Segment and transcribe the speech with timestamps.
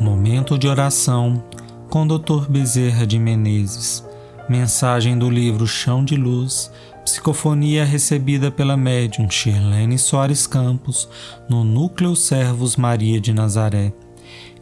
[0.00, 1.44] Momento de oração
[1.90, 2.48] com Dr.
[2.48, 4.02] Bezerra de Menezes.
[4.48, 6.72] Mensagem do livro Chão de Luz,
[7.04, 11.06] psicofonia recebida pela médium Shirlene Soares Campos
[11.50, 13.92] no Núcleo Servos Maria de Nazaré.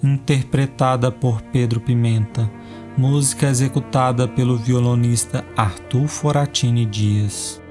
[0.03, 2.51] Interpretada por Pedro Pimenta.
[2.97, 7.63] Música executada pelo violonista Arthur Foratini Dias.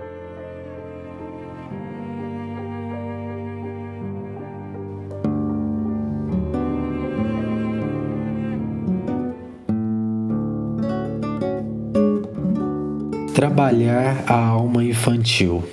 [13.37, 15.63] Trabalhar a alma infantil.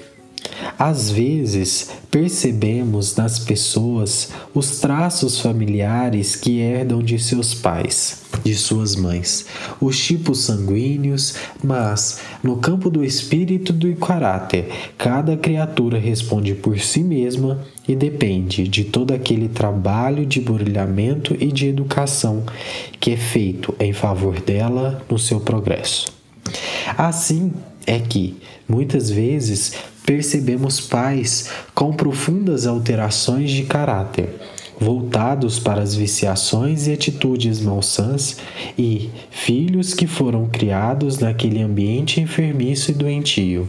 [0.79, 8.95] Às vezes, percebemos nas pessoas os traços familiares que herdam de seus pais, de suas
[8.95, 9.47] mães,
[9.81, 14.69] os tipos sanguíneos, mas, no campo do espírito e do caráter,
[14.99, 21.51] cada criatura responde por si mesma e depende de todo aquele trabalho de brilhamento e
[21.51, 22.45] de educação
[23.01, 26.24] que é feito em favor dela no seu progresso.
[26.97, 27.53] Assim
[27.87, 28.37] é que,
[28.69, 34.29] muitas vezes, percebemos pais com profundas alterações de caráter,
[34.79, 38.37] voltados para as viciações e atitudes malsãs,
[38.79, 43.69] e filhos que foram criados naquele ambiente enfermiço e doentio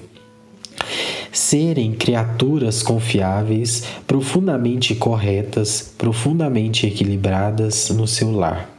[1.31, 8.74] serem criaturas confiáveis, profundamente corretas, profundamente equilibradas no seu lar.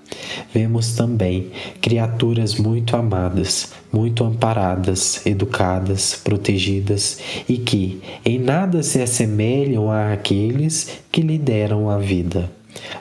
[0.53, 1.51] Vemos também
[1.81, 11.21] criaturas muito amadas, muito amparadas, educadas, protegidas e que em nada se assemelham àqueles que
[11.21, 12.51] lhe deram a vida,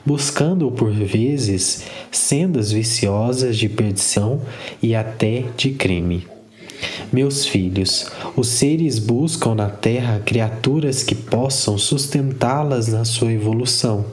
[0.05, 4.41] buscando por vezes sendas viciosas de perdição
[4.81, 6.27] e até de crime.
[7.11, 14.05] Meus filhos, os seres buscam na terra criaturas que possam sustentá-las na sua evolução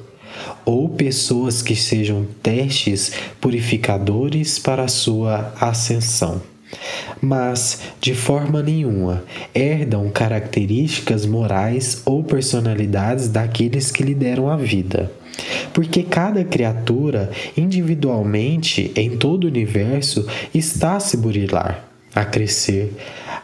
[0.64, 6.41] ou pessoas que sejam testes purificadores para sua ascensão.
[7.20, 9.22] Mas, de forma nenhuma,
[9.54, 15.10] herdam características morais ou personalidades daqueles que lhe deram a vida.
[15.72, 22.92] Porque cada criatura, individualmente, em todo o universo, está a se burilar, a crescer,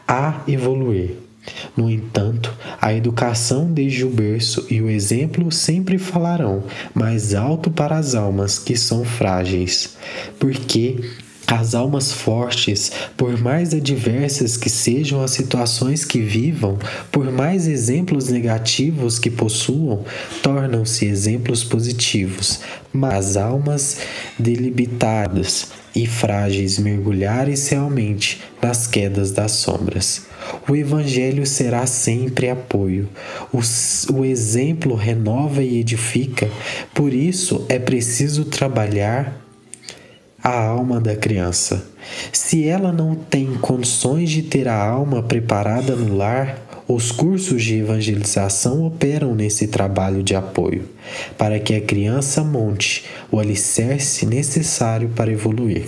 [0.06, 1.27] a evoluir.
[1.76, 6.64] No entanto, a educação desde o berço e o exemplo sempre falarão
[6.94, 9.96] mais alto para as almas que são frágeis,
[10.38, 10.96] porque
[11.50, 16.78] as almas fortes, por mais adversas que sejam as situações que vivam,
[17.10, 20.04] por mais exemplos negativos que possuam,
[20.42, 22.60] tornam-se exemplos positivos.
[22.92, 24.00] Mas almas
[24.38, 30.27] debilitadas e frágeis mergulhares realmente nas quedas das sombras.
[30.68, 33.08] O Evangelho será sempre apoio.
[33.52, 33.60] O,
[34.12, 36.48] o exemplo renova e edifica,
[36.94, 39.44] por isso é preciso trabalhar
[40.42, 41.84] a alma da criança.
[42.32, 47.76] Se ela não tem condições de ter a alma preparada no lar, os cursos de
[47.76, 50.88] evangelização operam nesse trabalho de apoio,
[51.36, 55.86] para que a criança monte o alicerce necessário para evoluir.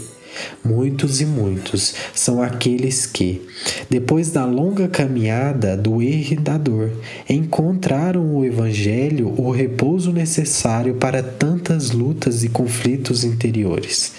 [0.65, 3.43] Muitos e muitos são aqueles que,
[3.89, 6.91] depois da longa caminhada do erro e da dor,
[7.29, 14.13] encontraram o Evangelho o repouso necessário para tantas lutas e conflitos interiores.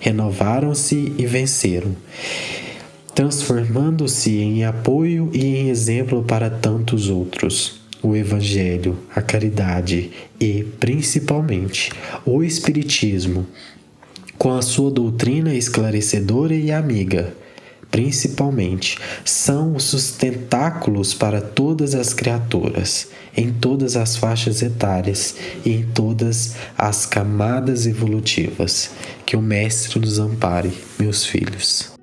[0.00, 1.94] Renovaram-se e venceram,
[3.14, 11.90] transformando-se em apoio e em exemplo para tantos outros o Evangelho, a caridade e, principalmente,
[12.26, 13.46] o Espiritismo
[14.44, 17.34] com a sua doutrina esclarecedora e amiga,
[17.90, 25.34] principalmente, são os sustentáculos para todas as criaturas, em todas as faixas etárias
[25.64, 28.90] e em todas as camadas evolutivas.
[29.24, 31.93] Que o Mestre nos ampare, meus filhos.